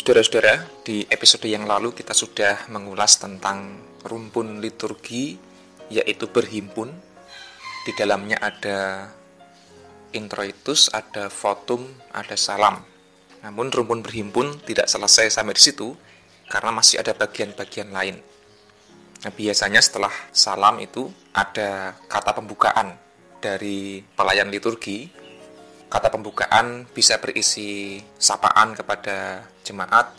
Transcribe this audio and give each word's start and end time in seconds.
Saudara-saudara, 0.00 0.64
di 0.80 1.04
episode 1.12 1.44
yang 1.44 1.68
lalu 1.68 1.92
kita 1.92 2.16
sudah 2.16 2.72
mengulas 2.72 3.20
tentang 3.20 3.84
rumpun 4.00 4.56
liturgi, 4.56 5.36
yaitu 5.92 6.24
berhimpun. 6.24 6.88
Di 7.84 7.92
dalamnya 7.92 8.40
ada 8.40 9.12
introitus, 10.16 10.88
ada 10.88 11.28
votum, 11.28 11.84
ada 12.16 12.32
salam. 12.32 12.80
Namun 13.44 13.68
rumpun 13.68 14.00
berhimpun 14.00 14.64
tidak 14.64 14.88
selesai 14.88 15.36
sampai 15.36 15.52
di 15.52 15.68
situ, 15.68 15.92
karena 16.48 16.72
masih 16.72 17.04
ada 17.04 17.12
bagian-bagian 17.12 17.92
lain. 17.92 18.24
Nah, 19.20 19.32
biasanya 19.36 19.84
setelah 19.84 20.16
salam 20.32 20.80
itu 20.80 21.12
ada 21.36 21.92
kata 22.08 22.40
pembukaan 22.40 22.96
dari 23.36 24.00
pelayan 24.16 24.48
liturgi 24.48 25.12
kata 25.90 26.06
pembukaan 26.06 26.86
bisa 26.94 27.18
berisi 27.18 27.98
sapaan 28.14 28.78
kepada 28.78 29.42
jemaat, 29.62 30.16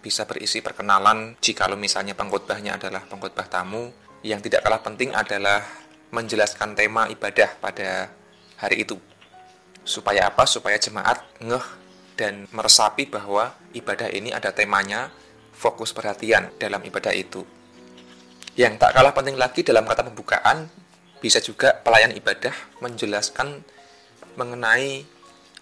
bisa 0.00 0.22
berisi 0.22 0.62
perkenalan 0.62 1.34
jika 1.42 1.66
misalnya 1.74 2.14
pengkhotbahnya 2.14 2.78
adalah 2.78 3.02
pengkhotbah 3.06 3.50
tamu. 3.50 3.90
Yang 4.22 4.50
tidak 4.50 4.66
kalah 4.66 4.82
penting 4.82 5.10
adalah 5.14 5.62
menjelaskan 6.10 6.74
tema 6.74 7.06
ibadah 7.10 7.50
pada 7.58 8.10
hari 8.58 8.86
itu. 8.86 8.98
Supaya 9.86 10.30
apa? 10.30 10.46
Supaya 10.46 10.78
jemaat 10.78 11.22
ngeh 11.42 11.66
dan 12.16 12.48
meresapi 12.50 13.06
bahwa 13.06 13.54
ibadah 13.76 14.08
ini 14.10 14.32
ada 14.32 14.50
temanya, 14.50 15.12
fokus 15.52 15.92
perhatian 15.92 16.50
dalam 16.56 16.80
ibadah 16.82 17.12
itu. 17.12 17.44
Yang 18.56 18.80
tak 18.80 18.96
kalah 18.96 19.12
penting 19.12 19.36
lagi 19.36 19.60
dalam 19.60 19.84
kata 19.84 20.08
pembukaan, 20.08 20.66
bisa 21.20 21.44
juga 21.44 21.76
pelayan 21.76 22.16
ibadah 22.16 22.52
menjelaskan 22.80 23.60
mengenai 24.36 25.04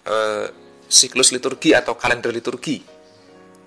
uh, 0.07 0.47
siklus 0.87 1.35
liturgi 1.35 1.75
atau 1.75 1.99
kalender 1.99 2.31
liturgi. 2.31 2.94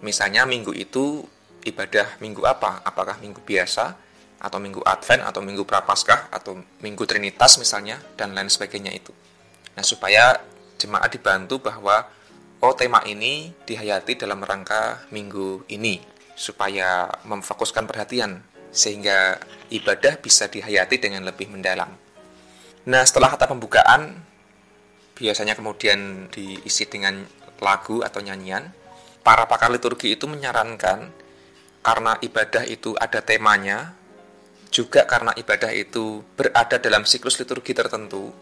Misalnya 0.04 0.46
minggu 0.46 0.70
itu 0.74 1.26
ibadah 1.66 2.18
minggu 2.22 2.42
apa? 2.46 2.82
Apakah 2.86 3.18
minggu 3.18 3.42
biasa 3.42 3.98
atau 4.38 4.58
minggu 4.62 4.78
Advent 4.86 5.26
atau 5.26 5.42
minggu 5.42 5.66
Prapaskah 5.66 6.30
atau 6.30 6.62
minggu 6.78 7.02
Trinitas 7.04 7.58
misalnya 7.58 7.98
dan 8.14 8.32
lain 8.32 8.46
sebagainya 8.46 8.94
itu. 8.94 9.10
Nah, 9.74 9.82
supaya 9.82 10.38
jemaat 10.78 11.10
dibantu 11.10 11.58
bahwa 11.58 12.06
oh 12.62 12.74
tema 12.74 13.02
ini 13.02 13.50
dihayati 13.66 14.14
dalam 14.14 14.42
rangka 14.42 15.06
minggu 15.10 15.66
ini 15.70 15.98
supaya 16.38 17.10
memfokuskan 17.26 17.90
perhatian 17.90 18.46
sehingga 18.70 19.42
ibadah 19.74 20.22
bisa 20.22 20.46
dihayati 20.46 21.02
dengan 21.02 21.26
lebih 21.26 21.50
mendalam. 21.50 21.90
Nah, 22.86 23.02
setelah 23.02 23.34
kata 23.34 23.50
pembukaan, 23.50 24.22
biasanya 25.18 25.58
kemudian 25.58 26.30
diisi 26.30 26.86
dengan 26.86 27.26
lagu 27.58 28.06
atau 28.06 28.22
nyanyian. 28.22 28.70
Para 29.28 29.44
pakar 29.44 29.68
liturgi 29.68 30.16
itu 30.16 30.24
menyarankan 30.24 31.12
karena 31.84 32.16
ibadah 32.24 32.64
itu 32.64 32.96
ada 32.96 33.20
temanya, 33.20 33.92
juga 34.72 35.04
karena 35.04 35.36
ibadah 35.36 35.68
itu 35.68 36.24
berada 36.32 36.80
dalam 36.80 37.04
siklus 37.04 37.36
liturgi 37.36 37.76
tertentu, 37.76 38.32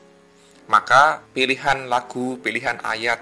maka 0.70 1.26
pilihan 1.34 1.90
lagu, 1.90 2.38
pilihan 2.38 2.78
ayat, 2.86 3.18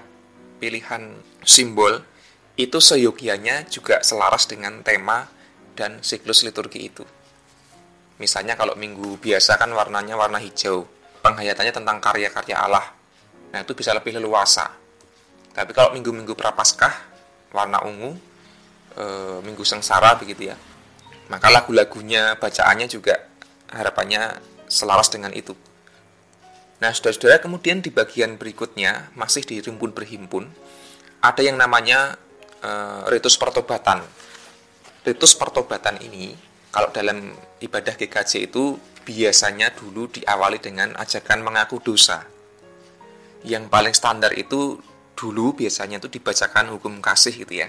pilihan 0.61 1.17
simbol 1.41 2.05
itu 2.53 2.77
seyogianya 2.77 3.65
juga 3.65 3.97
selaras 4.05 4.45
dengan 4.45 4.85
tema 4.85 5.25
dan 5.73 6.05
siklus 6.05 6.45
liturgi 6.45 6.85
itu. 6.85 7.01
Misalnya 8.21 8.53
kalau 8.53 8.77
minggu 8.77 9.17
biasa 9.17 9.57
kan 9.57 9.73
warnanya 9.73 10.13
warna 10.13 10.37
hijau, 10.37 10.85
penghayatannya 11.25 11.73
tentang 11.73 11.97
karya-karya 11.97 12.61
Allah. 12.61 12.93
Nah, 13.49 13.65
itu 13.65 13.73
bisa 13.73 13.89
lebih 13.89 14.21
leluasa. 14.21 14.69
Tapi 15.49 15.73
kalau 15.73 15.97
minggu-minggu 15.97 16.37
prapaskah, 16.37 17.14
warna 17.51 17.81
ungu, 17.83 18.15
e, 18.95 19.05
minggu 19.43 19.61
sengsara 19.61 20.15
begitu 20.17 20.53
ya. 20.53 20.57
Maka 21.29 21.49
lagu-lagunya, 21.49 22.37
bacaannya 22.37 22.85
juga 22.85 23.17
harapannya 23.73 24.37
selaras 24.69 25.09
dengan 25.09 25.33
itu. 25.33 25.57
Nah, 26.81 26.91
saudara-saudara, 26.91 27.41
kemudian 27.41 27.81
di 27.81 27.89
bagian 27.89 28.37
berikutnya, 28.37 29.09
masih 29.17 29.41
di 29.41 29.61
rimpun 29.63 29.95
berhimpun, 29.95 30.45
ada 31.21 31.41
yang 31.41 31.57
namanya 31.57 32.15
e, 32.61 32.69
ritus 33.09 33.35
pertobatan. 33.41 34.05
Ritus 35.05 35.33
pertobatan 35.37 35.97
ini, 36.01 36.33
kalau 36.69 36.91
dalam 36.91 37.33
ibadah 37.61 37.95
GKJ 37.95 38.51
itu 38.51 38.77
biasanya 39.05 39.69
dulu 39.71 40.09
diawali 40.09 40.57
dengan 40.57 40.97
ajakan 40.97 41.45
mengaku 41.45 41.77
dosa 41.77 42.25
yang 43.45 43.69
paling 43.69 43.93
standar 43.93 44.33
itu 44.33 44.81
dulu 45.15 45.55
biasanya 45.55 45.97
itu 45.97 46.11
dibacakan 46.11 46.75
hukum 46.75 46.99
kasih 46.99 47.33
gitu 47.33 47.63
ya. 47.63 47.67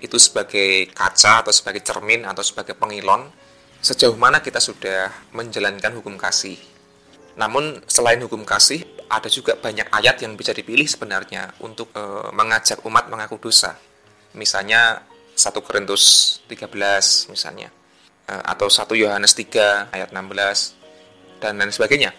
Itu 0.00 0.16
sebagai 0.16 0.88
kaca 0.94 1.44
atau 1.44 1.52
sebagai 1.52 1.84
cermin 1.84 2.24
atau 2.24 2.40
sebagai 2.40 2.78
pengilon 2.78 3.28
sejauh 3.80 4.16
mana 4.16 4.40
kita 4.40 4.62
sudah 4.62 5.10
menjalankan 5.36 5.92
hukum 5.98 6.16
kasih. 6.16 6.56
Namun 7.36 7.80
selain 7.88 8.20
hukum 8.20 8.44
kasih, 8.44 8.84
ada 9.08 9.28
juga 9.28 9.56
banyak 9.56 9.88
ayat 9.90 10.20
yang 10.20 10.36
bisa 10.36 10.52
dipilih 10.52 10.84
sebenarnya 10.84 11.56
untuk 11.64 11.90
e, 11.92 12.02
mengajak 12.36 12.84
umat 12.84 13.08
mengaku 13.08 13.40
dosa. 13.40 13.74
Misalnya 14.36 15.02
1 15.34 15.64
Korintus 15.64 16.38
13 16.46 16.68
misalnya 17.32 17.72
e, 18.28 18.34
atau 18.36 18.68
1 18.68 18.84
Yohanes 18.92 19.32
3 19.32 19.94
ayat 19.96 20.08
16 20.12 21.40
dan 21.40 21.56
lain 21.56 21.72
sebagainya 21.72 22.12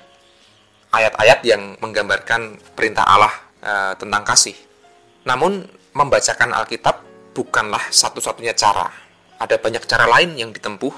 ayat-ayat 0.92 1.40
yang 1.48 1.62
menggambarkan 1.80 2.60
perintah 2.76 3.08
Allah 3.08 3.32
e, 3.62 3.74
tentang 3.96 4.24
kasih. 4.26 4.58
Namun 5.24 5.64
membacakan 5.94 6.52
Alkitab 6.58 7.06
bukanlah 7.38 7.88
satu-satunya 7.94 8.58
cara. 8.58 8.90
Ada 9.38 9.58
banyak 9.62 9.84
cara 9.86 10.06
lain 10.10 10.38
yang 10.38 10.52
ditempuh. 10.52 10.94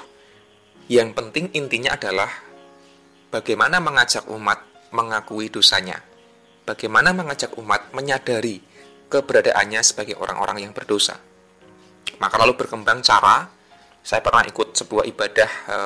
Yang 0.91 1.15
penting 1.15 1.45
intinya 1.55 1.95
adalah 1.95 2.27
bagaimana 3.31 3.79
mengajak 3.79 4.27
umat 4.31 4.89
mengakui 4.91 5.47
dosanya. 5.47 5.99
Bagaimana 6.63 7.11
mengajak 7.11 7.55
umat 7.59 7.91
menyadari 7.91 8.63
keberadaannya 9.11 9.81
sebagai 9.83 10.15
orang-orang 10.17 10.63
yang 10.67 10.73
berdosa. 10.73 11.19
Maka 12.19 12.35
lalu 12.39 12.55
berkembang 12.55 13.03
cara, 13.03 13.47
saya 14.03 14.19
pernah 14.23 14.43
ikut 14.47 14.75
sebuah 14.75 15.03
ibadah 15.07 15.51
e, 15.67 15.77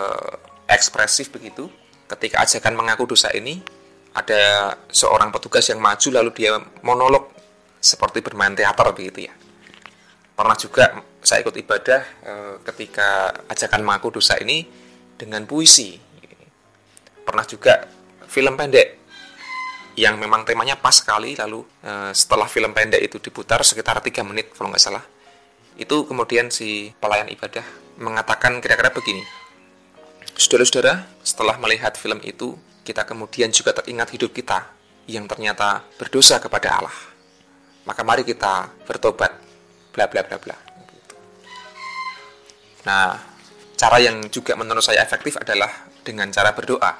ekspresif 0.69 1.29
begitu, 1.33 1.69
ketika 2.07 2.45
ajakan 2.45 2.73
mengaku 2.73 3.09
dosa 3.09 3.29
ini 3.35 3.61
ada 4.17 4.73
seorang 4.89 5.29
petugas 5.29 5.69
yang 5.69 5.77
maju 5.77 6.09
lalu 6.09 6.33
dia 6.33 6.57
monolog 6.81 7.29
seperti 7.77 8.25
bermain 8.25 8.57
teater 8.57 8.89
begitu 8.97 9.29
ya. 9.29 9.33
Pernah 10.33 10.57
juga 10.57 11.05
saya 11.21 11.45
ikut 11.45 11.53
ibadah 11.53 12.01
e, 12.25 12.33
ketika 12.65 13.29
ajakan 13.45 13.85
mengaku 13.85 14.17
dosa 14.17 14.37
ini 14.41 14.65
dengan 15.13 15.45
puisi. 15.45 16.01
Pernah 17.21 17.45
juga 17.45 17.85
film 18.25 18.57
pendek 18.57 18.97
yang 19.97 20.17
memang 20.17 20.45
temanya 20.45 20.77
pas 20.77 20.97
sekali 20.97 21.37
lalu 21.37 21.61
e, 21.85 22.13
setelah 22.17 22.49
film 22.49 22.73
pendek 22.73 23.01
itu 23.05 23.17
diputar 23.21 23.61
sekitar 23.61 24.01
3 24.01 24.09
menit 24.25 24.53
kalau 24.53 24.73
nggak 24.73 24.81
salah 24.81 25.05
itu 25.77 26.09
kemudian 26.09 26.49
si 26.49 26.89
pelayan 26.97 27.29
ibadah 27.29 27.65
mengatakan 28.01 28.61
kira-kira 28.61 28.93
begini 28.93 29.21
saudara-saudara 30.37 31.05
setelah 31.25 31.57
melihat 31.57 31.97
film 31.97 32.21
itu 32.21 32.57
kita 32.87 33.03
kemudian 33.03 33.51
juga 33.51 33.75
teringat 33.75 34.15
hidup 34.15 34.31
kita 34.31 34.63
yang 35.11 35.27
ternyata 35.27 35.83
berdosa 35.99 36.39
kepada 36.39 36.79
Allah. 36.79 36.97
Maka 37.83 38.07
mari 38.07 38.23
kita 38.23 38.71
bertobat, 38.87 39.35
bla 39.91 40.07
bla 40.07 40.23
bla 40.23 40.39
bla. 40.39 40.55
Nah, 42.87 43.19
cara 43.75 43.99
yang 43.99 44.23
juga 44.31 44.55
menurut 44.55 44.79
saya 44.79 45.03
efektif 45.03 45.35
adalah 45.35 45.67
dengan 46.07 46.31
cara 46.31 46.55
berdoa. 46.55 46.95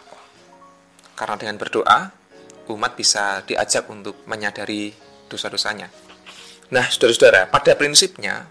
Karena 1.16 1.36
dengan 1.40 1.56
berdoa, 1.56 2.12
umat 2.68 2.92
bisa 3.00 3.40
diajak 3.48 3.88
untuk 3.88 4.28
menyadari 4.28 4.92
dosa-dosanya. 5.32 5.88
Nah, 6.68 6.84
saudara-saudara, 6.92 7.48
pada 7.48 7.72
prinsipnya, 7.80 8.44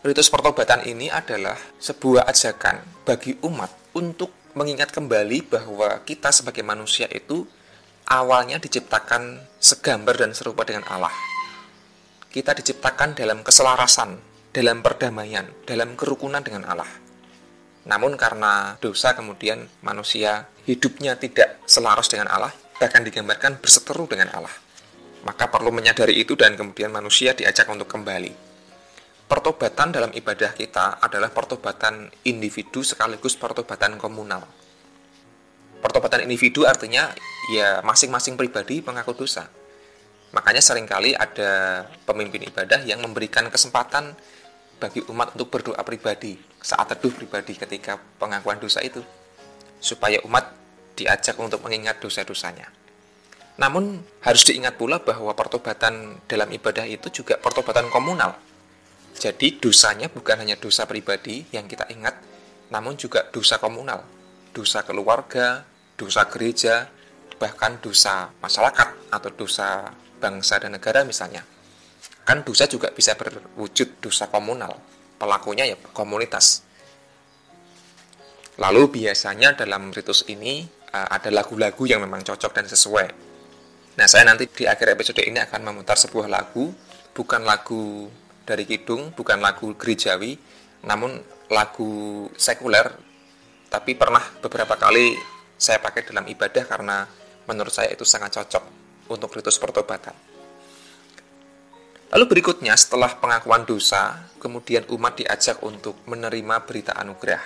ritus 0.00 0.32
pertobatan 0.32 0.88
ini 0.88 1.12
adalah 1.12 1.60
sebuah 1.76 2.24
ajakan 2.32 3.04
bagi 3.04 3.36
umat 3.44 3.70
untuk 3.92 4.41
mengingat 4.52 4.92
kembali 4.92 5.48
bahwa 5.48 6.04
kita 6.04 6.28
sebagai 6.28 6.60
manusia 6.60 7.08
itu 7.08 7.48
awalnya 8.08 8.60
diciptakan 8.60 9.40
segambar 9.56 10.20
dan 10.20 10.36
serupa 10.36 10.68
dengan 10.68 10.84
Allah. 10.92 11.12
Kita 12.28 12.56
diciptakan 12.56 13.16
dalam 13.16 13.40
keselarasan, 13.40 14.20
dalam 14.52 14.84
perdamaian, 14.84 15.48
dalam 15.64 15.96
kerukunan 15.96 16.40
dengan 16.44 16.68
Allah. 16.68 16.88
Namun 17.88 18.14
karena 18.20 18.76
dosa 18.78 19.16
kemudian 19.16 19.68
manusia 19.80 20.46
hidupnya 20.68 21.16
tidak 21.16 21.60
selaras 21.64 22.08
dengan 22.12 22.30
Allah, 22.30 22.52
bahkan 22.76 23.02
digambarkan 23.02 23.58
berseteru 23.58 24.04
dengan 24.04 24.32
Allah. 24.36 24.54
Maka 25.24 25.48
perlu 25.48 25.72
menyadari 25.72 26.18
itu 26.20 26.36
dan 26.36 26.58
kemudian 26.58 26.90
manusia 26.92 27.32
diajak 27.32 27.68
untuk 27.70 27.86
kembali 27.88 28.51
pertobatan 29.32 29.88
dalam 29.96 30.12
ibadah 30.12 30.52
kita 30.52 31.00
adalah 31.00 31.32
pertobatan 31.32 32.12
individu 32.28 32.84
sekaligus 32.84 33.32
pertobatan 33.32 33.96
komunal. 33.96 34.44
Pertobatan 35.80 36.28
individu 36.28 36.68
artinya 36.68 37.08
ya 37.48 37.80
masing-masing 37.80 38.36
pribadi 38.36 38.84
mengaku 38.84 39.24
dosa. 39.24 39.48
Makanya 40.36 40.60
sering 40.60 40.84
kali 40.84 41.16
ada 41.16 41.80
pemimpin 42.04 42.44
ibadah 42.44 42.84
yang 42.84 43.00
memberikan 43.00 43.48
kesempatan 43.48 44.12
bagi 44.76 45.00
umat 45.08 45.32
untuk 45.32 45.48
berdoa 45.48 45.80
pribadi 45.80 46.36
saat 46.60 46.92
teduh 46.92 47.16
pribadi 47.16 47.56
ketika 47.56 47.96
pengakuan 48.20 48.60
dosa 48.60 48.84
itu 48.84 49.00
supaya 49.80 50.20
umat 50.28 50.44
diajak 50.92 51.40
untuk 51.40 51.64
mengingat 51.64 52.04
dosa-dosanya. 52.04 52.68
Namun 53.56 53.96
harus 54.20 54.44
diingat 54.44 54.76
pula 54.76 55.00
bahwa 55.00 55.32
pertobatan 55.32 56.20
dalam 56.28 56.52
ibadah 56.52 56.84
itu 56.84 57.08
juga 57.08 57.40
pertobatan 57.40 57.88
komunal. 57.88 58.51
Jadi 59.16 59.60
dosanya 59.60 60.08
bukan 60.08 60.42
hanya 60.42 60.56
dosa 60.56 60.88
pribadi 60.88 61.44
yang 61.52 61.68
kita 61.68 61.86
ingat, 61.92 62.16
namun 62.72 62.96
juga 62.96 63.28
dosa 63.28 63.60
komunal, 63.60 64.02
dosa 64.50 64.82
keluarga, 64.82 65.62
dosa 65.94 66.26
gereja, 66.26 66.88
bahkan 67.36 67.78
dosa 67.78 68.32
masyarakat 68.40 69.12
atau 69.12 69.30
dosa 69.34 69.92
bangsa 70.18 70.62
dan 70.62 70.74
negara 70.74 71.02
misalnya. 71.02 71.42
Kan 72.22 72.46
dosa 72.46 72.70
juga 72.70 72.94
bisa 72.94 73.18
berwujud 73.18 73.98
dosa 73.98 74.30
komunal, 74.30 74.78
pelakunya 75.18 75.66
ya 75.70 75.76
komunitas. 75.90 76.62
Lalu 78.60 79.02
biasanya 79.02 79.58
dalam 79.58 79.90
ritus 79.90 80.28
ini 80.28 80.62
uh, 80.92 81.08
ada 81.08 81.32
lagu-lagu 81.32 81.82
yang 81.88 82.04
memang 82.04 82.22
cocok 82.22 82.52
dan 82.52 82.66
sesuai. 82.68 83.06
Nah, 83.92 84.06
saya 84.08 84.24
nanti 84.24 84.48
di 84.48 84.64
akhir 84.64 84.96
episode 84.96 85.20
ini 85.24 85.40
akan 85.40 85.72
memutar 85.72 85.96
sebuah 86.00 86.28
lagu, 86.28 86.72
bukan 87.12 87.44
lagu 87.44 88.08
dari 88.42 88.66
kidung, 88.66 89.14
bukan 89.14 89.38
lagu 89.38 89.74
gerejawi, 89.74 90.38
namun 90.86 91.18
lagu 91.52 92.26
sekuler, 92.34 92.90
tapi 93.72 93.96
pernah 93.96 94.22
beberapa 94.42 94.76
kali 94.76 95.14
saya 95.56 95.78
pakai 95.78 96.02
dalam 96.04 96.26
ibadah 96.26 96.64
karena 96.66 97.06
menurut 97.46 97.72
saya 97.72 97.94
itu 97.94 98.02
sangat 98.02 98.36
cocok 98.36 98.64
untuk 99.14 99.30
ritus 99.32 99.56
pertobatan. 99.56 100.12
Lalu 102.12 102.24
berikutnya 102.28 102.76
setelah 102.76 103.16
pengakuan 103.16 103.64
dosa, 103.64 104.28
kemudian 104.36 104.84
umat 104.92 105.16
diajak 105.16 105.64
untuk 105.64 106.04
menerima 106.04 106.68
berita 106.68 106.92
anugerah. 106.92 107.40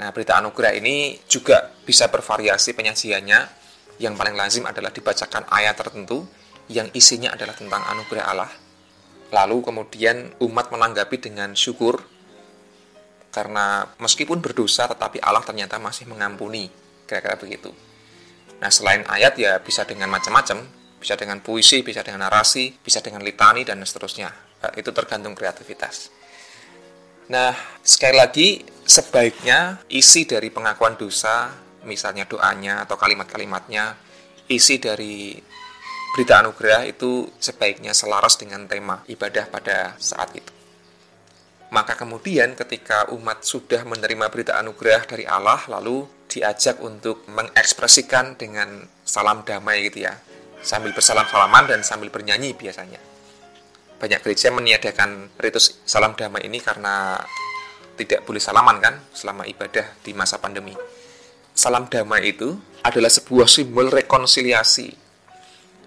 Nah, 0.00 0.08
berita 0.08 0.40
anugerah 0.40 0.72
ini 0.72 1.20
juga 1.28 1.68
bisa 1.84 2.08
bervariasi 2.08 2.72
penyajiannya. 2.72 3.60
Yang 4.00 4.14
paling 4.16 4.32
lazim 4.32 4.64
adalah 4.64 4.88
dibacakan 4.88 5.44
ayat 5.52 5.76
tertentu 5.76 6.24
yang 6.72 6.88
isinya 6.96 7.36
adalah 7.36 7.52
tentang 7.52 7.84
anugerah 7.84 8.24
Allah. 8.24 8.48
Lalu 9.30 9.62
kemudian 9.62 10.34
umat 10.42 10.74
menanggapi 10.74 11.16
dengan 11.22 11.54
syukur 11.54 12.02
karena 13.30 13.86
meskipun 14.02 14.42
berdosa 14.42 14.90
tetapi 14.90 15.22
Allah 15.22 15.42
ternyata 15.46 15.78
masih 15.78 16.10
mengampuni. 16.10 16.66
Kira-kira 17.06 17.38
begitu. 17.38 17.70
Nah, 18.60 18.68
selain 18.68 19.06
ayat 19.08 19.38
ya 19.40 19.56
bisa 19.62 19.88
dengan 19.88 20.12
macam-macam, 20.12 20.62
bisa 21.00 21.16
dengan 21.16 21.40
puisi, 21.40 21.80
bisa 21.80 22.04
dengan 22.04 22.28
narasi, 22.28 22.76
bisa 22.76 23.00
dengan 23.00 23.24
litani, 23.24 23.64
dan 23.64 23.80
seterusnya. 23.80 24.30
Nah, 24.30 24.72
itu 24.76 24.92
tergantung 24.92 25.32
kreativitas. 25.32 26.12
Nah, 27.32 27.56
sekali 27.80 28.20
lagi, 28.20 28.48
sebaiknya 28.84 29.80
isi 29.88 30.28
dari 30.28 30.52
pengakuan 30.52 31.00
dosa, 31.00 31.48
misalnya 31.88 32.28
doanya 32.28 32.84
atau 32.84 33.00
kalimat-kalimatnya, 33.00 33.96
isi 34.50 34.76
dari 34.76 35.40
berita 36.14 36.42
anugerah 36.42 36.86
itu 36.90 37.30
sebaiknya 37.38 37.94
selaras 37.94 38.34
dengan 38.38 38.66
tema 38.66 39.02
ibadah 39.06 39.46
pada 39.46 39.94
saat 39.98 40.34
itu. 40.34 40.52
Maka 41.70 41.94
kemudian 41.94 42.58
ketika 42.58 43.06
umat 43.14 43.46
sudah 43.46 43.86
menerima 43.86 44.26
berita 44.26 44.58
anugerah 44.58 45.06
dari 45.06 45.22
Allah, 45.22 45.62
lalu 45.70 46.02
diajak 46.26 46.82
untuk 46.82 47.22
mengekspresikan 47.30 48.34
dengan 48.34 48.86
salam 49.06 49.46
damai 49.46 49.86
gitu 49.86 50.06
ya 50.06 50.14
sambil 50.60 50.92
bersalam-salaman 50.92 51.70
dan 51.70 51.80
sambil 51.86 52.12
bernyanyi 52.12 52.52
biasanya. 52.54 53.00
Banyak 54.00 54.20
gereja 54.24 54.48
meniadakan 54.50 55.28
ritus 55.36 55.80
salam 55.84 56.16
damai 56.16 56.48
ini 56.48 56.58
karena 56.58 57.20
tidak 58.00 58.24
boleh 58.24 58.40
salaman 58.40 58.80
kan 58.80 58.94
selama 59.12 59.44
ibadah 59.44 59.84
di 60.00 60.16
masa 60.16 60.40
pandemi. 60.40 60.72
Salam 61.52 61.90
damai 61.90 62.32
itu 62.32 62.56
adalah 62.80 63.12
sebuah 63.12 63.44
simbol 63.44 63.92
rekonsiliasi, 63.92 64.96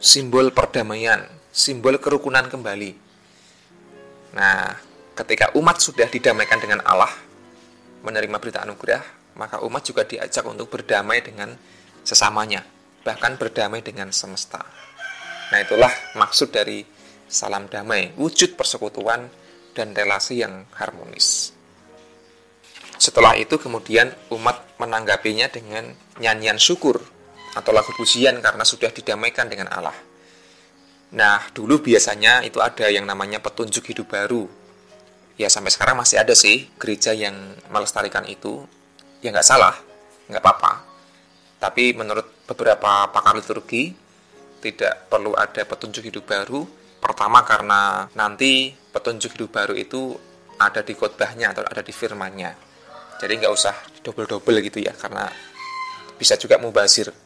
simbol 0.04 0.52
perdamaian, 0.52 1.24
simbol 1.56 1.96
kerukunan 1.96 2.44
kembali. 2.52 2.92
Nah, 4.36 4.76
ketika 5.16 5.56
umat 5.56 5.80
sudah 5.80 6.12
didamaikan 6.12 6.60
dengan 6.60 6.84
Allah, 6.84 7.08
menerima 8.04 8.36
berita 8.36 8.68
anugerah, 8.68 9.00
maka 9.40 9.64
umat 9.64 9.80
juga 9.88 10.04
diajak 10.04 10.44
untuk 10.44 10.68
berdamai 10.68 11.24
dengan 11.24 11.56
sesamanya 12.04 12.68
bahkan 13.08 13.40
berdamai 13.40 13.80
dengan 13.80 14.12
semesta. 14.12 14.60
Nah, 15.56 15.60
itulah 15.64 15.92
maksud 16.20 16.52
dari 16.52 16.84
salam 17.32 17.72
damai, 17.72 18.12
wujud 18.20 18.60
persekutuan 18.60 19.32
dan 19.72 19.96
relasi 19.96 20.44
yang 20.44 20.68
harmonis. 20.76 21.56
Setelah 23.00 23.40
itu 23.40 23.56
kemudian 23.56 24.12
umat 24.32 24.80
menanggapinya 24.80 25.48
dengan 25.48 25.96
nyanyian 26.20 26.60
syukur 26.60 27.04
atau 27.54 27.72
lagu 27.74 27.94
pujian 27.94 28.42
karena 28.42 28.66
sudah 28.66 28.90
didamaikan 28.90 29.50
dengan 29.50 29.70
Allah. 29.70 29.96
Nah, 31.14 31.46
dulu 31.54 31.86
biasanya 31.86 32.42
itu 32.42 32.58
ada 32.58 32.90
yang 32.90 33.06
namanya 33.06 33.38
petunjuk 33.38 33.94
hidup 33.94 34.10
baru. 34.10 34.50
Ya, 35.38 35.50
sampai 35.50 35.70
sekarang 35.70 35.98
masih 35.98 36.18
ada 36.18 36.34
sih 36.34 36.70
gereja 36.82 37.14
yang 37.14 37.38
melestarikan 37.70 38.26
itu. 38.26 38.66
Ya 39.22 39.30
nggak 39.30 39.46
salah, 39.46 39.78
nggak 40.30 40.42
apa-apa. 40.42 40.74
Tapi 41.62 41.94
menurut 41.94 42.44
beberapa 42.50 43.08
pakar 43.08 43.38
liturgi 43.38 43.94
tidak 44.60 45.08
perlu 45.08 45.38
ada 45.38 45.64
petunjuk 45.64 46.04
hidup 46.10 46.26
baru. 46.28 46.66
Pertama 47.00 47.46
karena 47.46 48.10
nanti 48.18 48.74
petunjuk 48.74 49.38
hidup 49.38 49.50
baru 49.54 49.78
itu 49.78 50.18
ada 50.58 50.82
di 50.82 50.94
khotbahnya 50.98 51.54
atau 51.54 51.64
ada 51.64 51.86
di 51.86 51.94
firmannya. 51.94 52.52
Jadi 53.22 53.34
nggak 53.40 53.54
usah 53.54 53.76
double-double 54.04 54.60
gitu 54.66 54.84
ya, 54.84 54.92
karena 54.98 55.30
bisa 56.18 56.36
juga 56.36 56.60
mubazir. 56.60 57.23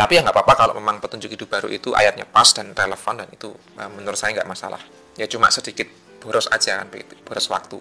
Tapi 0.00 0.16
ya 0.16 0.24
nggak 0.24 0.32
apa-apa 0.32 0.54
kalau 0.56 0.72
memang 0.80 0.96
petunjuk 0.96 1.36
hidup 1.36 1.52
baru 1.52 1.68
itu 1.68 1.92
ayatnya 1.92 2.24
pas 2.24 2.48
dan 2.56 2.72
relevan 2.72 3.20
dan 3.20 3.28
itu 3.28 3.52
eh, 3.52 3.90
menurut 3.92 4.16
saya 4.16 4.32
nggak 4.32 4.48
masalah. 4.48 4.80
Ya 5.20 5.28
cuma 5.28 5.52
sedikit 5.52 5.92
boros 6.24 6.48
aja 6.48 6.80
kan 6.80 6.88
begitu, 6.88 7.20
boros 7.20 7.44
waktu. 7.52 7.76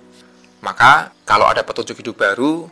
Maka 0.60 1.16
kalau 1.24 1.48
ada 1.48 1.64
petunjuk 1.64 2.04
hidup 2.04 2.20
baru, 2.20 2.68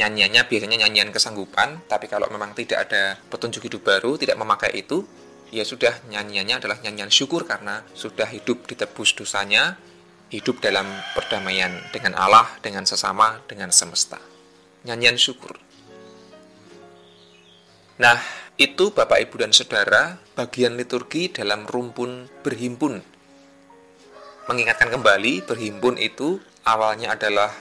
nyanyiannya 0.00 0.48
biasanya 0.48 0.88
nyanyian 0.88 1.12
kesanggupan, 1.12 1.84
tapi 1.84 2.08
kalau 2.08 2.24
memang 2.32 2.56
tidak 2.56 2.88
ada 2.88 3.20
petunjuk 3.28 3.68
hidup 3.68 3.84
baru, 3.84 4.16
tidak 4.16 4.40
memakai 4.40 4.72
itu, 4.72 5.04
ya 5.52 5.68
sudah 5.68 5.92
nyanyiannya 6.08 6.56
adalah 6.56 6.80
nyanyian 6.80 7.12
syukur 7.12 7.44
karena 7.44 7.84
sudah 7.92 8.24
hidup 8.32 8.64
ditebus 8.64 9.12
dosanya, 9.12 9.76
hidup 10.32 10.64
dalam 10.64 10.88
perdamaian 11.12 11.84
dengan 11.92 12.16
Allah, 12.16 12.48
dengan 12.64 12.88
sesama, 12.88 13.44
dengan 13.44 13.68
semesta. 13.68 14.16
Nyanyian 14.88 15.20
syukur. 15.20 15.60
Nah, 18.00 18.20
itu 18.56 18.92
Bapak 18.92 19.20
Ibu 19.28 19.44
dan 19.44 19.52
Saudara, 19.52 20.16
bagian 20.32 20.80
liturgi 20.80 21.28
dalam 21.28 21.68
rumpun 21.68 22.28
berhimpun. 22.40 23.04
Mengingatkan 24.48 24.88
kembali, 24.88 25.44
berhimpun 25.44 26.00
itu 26.00 26.40
awalnya 26.64 27.14
adalah 27.14 27.52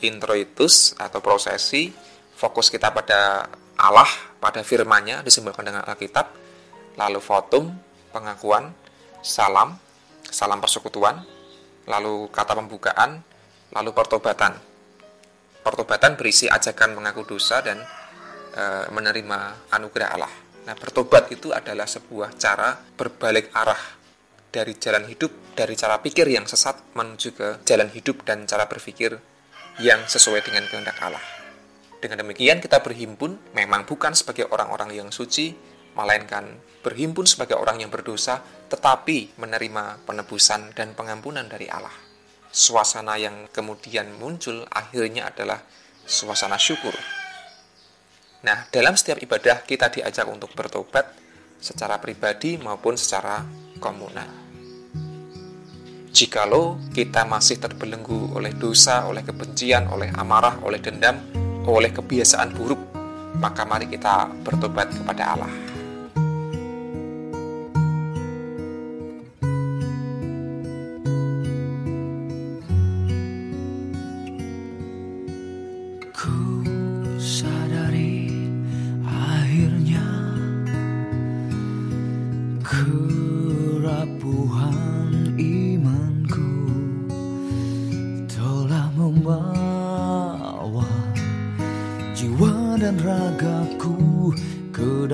introitus 0.00 0.94
atau 0.96 1.18
prosesi 1.18 1.92
fokus 2.34 2.68
kita 2.68 2.90
pada 2.90 3.48
Allah 3.78 4.08
pada 4.38 4.60
firmannya 4.60 5.24
disimbolkan 5.24 5.64
dengan 5.64 5.82
Alkitab 5.86 6.26
lalu 7.00 7.18
votum 7.24 7.72
pengakuan 8.12 8.70
salam 9.24 9.78
salam 10.28 10.58
persekutuan 10.60 11.24
lalu 11.88 12.28
kata 12.28 12.52
pembukaan 12.58 13.24
lalu 13.72 13.90
pertobatan 13.96 14.54
pertobatan 15.64 16.14
berisi 16.20 16.46
ajakan 16.46 17.00
mengaku 17.00 17.24
dosa 17.24 17.64
dan 17.64 17.80
e, 18.52 18.62
menerima 18.92 19.70
anugerah 19.72 20.08
Allah 20.14 20.43
nah 20.64 20.74
bertobat 20.76 21.28
itu 21.28 21.52
adalah 21.52 21.84
sebuah 21.84 22.36
cara 22.40 22.76
berbalik 22.96 23.52
arah 23.52 23.80
dari 24.48 24.78
jalan 24.78 25.04
hidup 25.10 25.44
dari 25.54 25.78
cara 25.78 26.02
pikir 26.02 26.26
yang 26.30 26.46
sesat 26.46 26.94
menuju 26.98 27.28
ke 27.34 27.48
jalan 27.62 27.90
hidup 27.94 28.26
dan 28.26 28.46
cara 28.46 28.66
berpikir 28.66 29.18
yang 29.82 30.06
sesuai 30.06 30.42
dengan 30.46 30.66
kehendak 30.70 30.98
Allah. 31.02 31.22
Dengan 31.98 32.20
demikian 32.22 32.60
kita 32.60 32.84
berhimpun 32.84 33.38
memang 33.56 33.88
bukan 33.88 34.12
sebagai 34.12 34.46
orang-orang 34.50 34.92
yang 34.92 35.08
suci, 35.10 35.56
melainkan 35.96 36.58
berhimpun 36.84 37.24
sebagai 37.24 37.56
orang 37.56 37.80
yang 37.80 37.90
berdosa, 37.90 38.44
tetapi 38.68 39.40
menerima 39.40 40.04
penebusan 40.04 40.76
dan 40.76 40.92
pengampunan 40.92 41.48
dari 41.48 41.66
Allah. 41.70 41.94
Suasana 42.54 43.18
yang 43.18 43.50
kemudian 43.50 44.14
muncul 44.20 44.62
akhirnya 44.70 45.32
adalah 45.32 45.58
suasana 46.04 46.60
syukur. 46.60 46.94
Nah, 48.44 48.68
dalam 48.68 48.92
setiap 48.92 49.16
ibadah 49.24 49.64
kita 49.64 49.88
diajak 49.88 50.28
untuk 50.28 50.52
bertobat 50.52 51.16
secara 51.56 51.96
pribadi 51.96 52.60
maupun 52.60 52.92
secara 52.92 53.40
komunal. 53.80 54.28
Jikalau 56.12 56.78
kita 56.92 57.24
masih 57.24 57.58
terbelenggu 57.58 58.36
oleh 58.36 58.52
dosa, 58.52 59.08
oleh 59.08 59.24
kebencian, 59.24 59.88
oleh 59.88 60.12
amarah, 60.14 60.60
oleh 60.60 60.78
dendam, 60.78 61.18
oleh 61.64 61.90
kebiasaan 61.90 62.52
buruk, 62.54 62.78
maka 63.40 63.64
mari 63.64 63.88
kita 63.88 64.28
bertobat 64.44 64.92
kepada 64.92 65.24
Allah. 65.34 65.73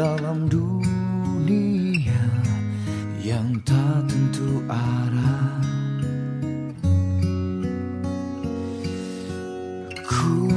Dalam 0.01 0.49
dunia 0.49 2.25
yang 3.21 3.53
tak 3.69 4.09
tentu 4.09 4.65
arah. 4.65 5.61
Ku 10.01 10.57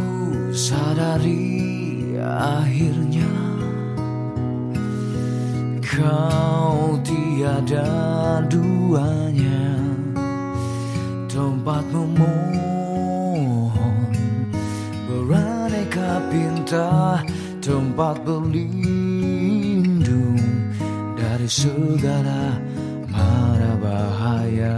sadari 0.55 2.15
akhirnya 2.24 3.33
Kau 5.83 6.95
tiada 7.03 8.39
duanya. 8.48 9.75
Tempatmu 11.27 12.01
mohon 12.15 14.07
Beraneka 15.10 16.22
pinta 16.31 17.19
Tempat 17.63 18.27
berlindung 18.27 18.75
Dari 21.15 21.48
segala 21.48 22.60
mara 23.08 23.79
bahaya. 23.79 24.75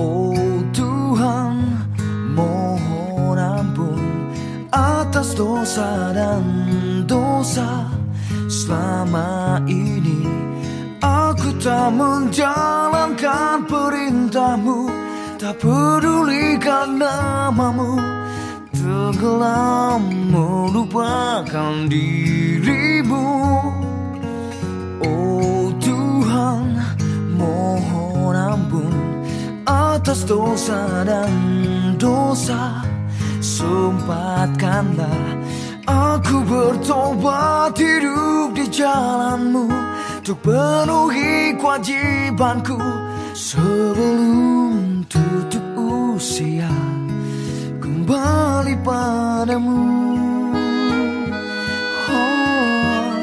Oh 0.00 0.64
Tuhan 0.72 1.60
mohon 2.32 3.36
ampun 3.36 4.32
atas 4.72 5.36
dosa 5.36 6.16
dan 6.16 6.40
dosa. 7.04 7.84
Selama 8.48 9.60
ini 9.68 10.24
aku 11.04 11.52
tak 11.60 11.92
menjalankan 11.92 13.68
perintahmu 13.68 14.85
tak 15.46 15.62
pedulikan 15.62 16.98
namamu 16.98 18.02
tenggelam 18.74 20.02
melupakan 20.26 21.86
dirimu. 21.86 23.30
Oh 25.06 25.70
Tuhan 25.78 26.82
mohon 27.38 28.34
ampun 28.34 28.90
atas 29.70 30.26
dosa 30.26 31.06
dan 31.06 31.30
dosa. 31.94 32.82
Sempatkanlah 33.38 35.22
aku 35.86 36.42
bertobat 36.42 37.78
hidup 37.78 38.58
di 38.58 38.66
jalanmu 38.66 39.70
Untuk 40.18 40.42
penuhi 40.42 41.54
kewajibanku 41.54 42.74
Sebelum 43.36 44.85
tutup 45.08 45.66
usia 45.78 46.70
Kembali 47.82 48.74
padamu. 48.82 49.78
Oh, 52.10 53.14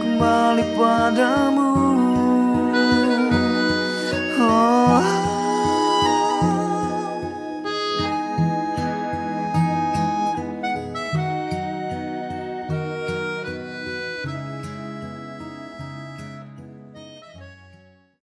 Kembali 0.00 0.64
padamu 0.74 1.69